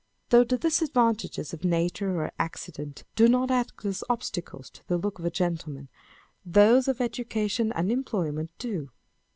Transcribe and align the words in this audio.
* 0.17 0.29
Though 0.31 0.43
the 0.43 0.57
disadvantages 0.57 1.53
of 1.53 1.63
nature 1.63 2.17
or 2.19 2.31
accident 2.39 3.03
do 3.15 3.27
not 3.27 3.51
act 3.51 3.85
as 3.85 4.03
obstacles 4.09 4.71
to 4.71 4.87
the 4.87 4.97
look 4.97 5.19
of 5.19 5.25
a 5.25 5.29
gentleman, 5.29 5.89
those 6.43 6.87
of 6.87 7.01
education 7.01 7.71
and 7.73 7.91
employment 7.91 8.49
do. 8.57 8.89